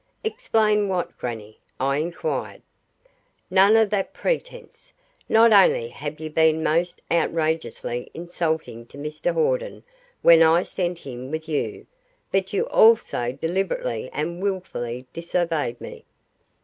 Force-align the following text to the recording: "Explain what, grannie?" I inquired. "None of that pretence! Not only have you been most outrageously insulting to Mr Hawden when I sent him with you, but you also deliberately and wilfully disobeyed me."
"Explain 0.23 0.87
what, 0.87 1.15
grannie?" 1.19 1.59
I 1.79 1.97
inquired. 1.97 2.63
"None 3.51 3.75
of 3.75 3.91
that 3.91 4.15
pretence! 4.15 4.93
Not 5.29 5.53
only 5.53 5.89
have 5.89 6.19
you 6.19 6.31
been 6.31 6.63
most 6.63 7.03
outrageously 7.13 8.09
insulting 8.15 8.87
to 8.87 8.97
Mr 8.97 9.31
Hawden 9.31 9.83
when 10.23 10.41
I 10.41 10.63
sent 10.63 10.97
him 10.97 11.29
with 11.29 11.47
you, 11.47 11.85
but 12.31 12.51
you 12.51 12.65
also 12.65 13.31
deliberately 13.31 14.09
and 14.11 14.41
wilfully 14.41 15.05
disobeyed 15.13 15.79
me." 15.79 16.03